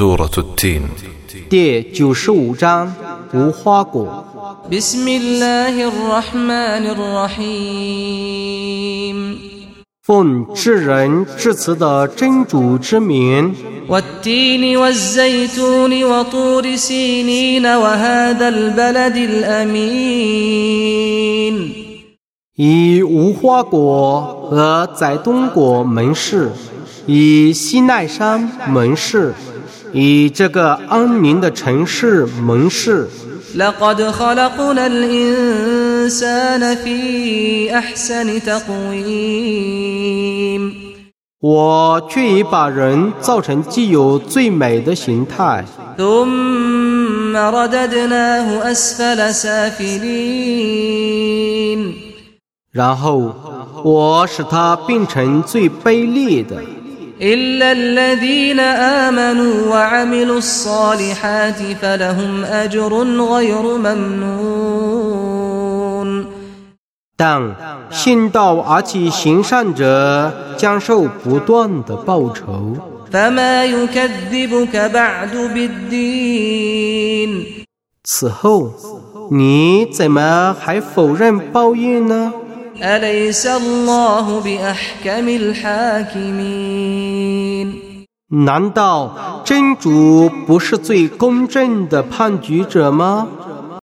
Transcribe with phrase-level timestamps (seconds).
[0.00, 0.82] سورة التين
[1.50, 2.94] 第九十五章
[3.32, 4.24] 无花果。
[4.72, 8.16] بسم الله الرحمن الرحيم
[10.02, 13.54] 奉至仁至慈的真主之名，
[13.88, 20.86] والتين والزيتون وطور سينين وهذا البلد الأمين
[22.56, 26.50] 以无花果和宰冬果门市，
[27.06, 29.34] 以西奈山门市，
[29.92, 33.08] 以这个安宁的城市门市。
[33.56, 39.82] لقد خلقنا الإنسان في أحسن تقويم
[41.40, 45.64] 我却已把人造成既有最美的形态，
[45.96, 50.34] ثم رددناه أسفل سافلين
[52.72, 53.34] 然后
[53.82, 56.56] 我使它变成最卑劣的。
[57.22, 62.92] إلا الذين آمنوا وعملوا الصالحات فلهم أجر
[63.32, 65.46] غير ممنون
[67.18, 67.54] 但
[67.90, 72.76] 信道而且行善者将受不断的报酬。
[73.10, 77.46] فما يكذبك بعد بالدين
[78.04, 78.72] 此后，
[79.30, 82.32] 你怎么还否认报应呢？
[82.82, 86.86] أليس الله بأحكم الحاكمين
[88.28, 93.28] 难道真主不是最公正的判决者吗？